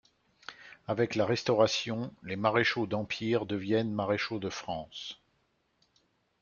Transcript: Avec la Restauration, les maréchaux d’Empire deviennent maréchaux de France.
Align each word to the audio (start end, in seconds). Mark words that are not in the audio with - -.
Avec 0.87 1.13
la 1.13 1.27
Restauration, 1.27 2.11
les 2.23 2.35
maréchaux 2.35 2.87
d’Empire 2.87 3.45
deviennent 3.45 3.93
maréchaux 3.93 4.39
de 4.39 4.49
France. 4.49 5.21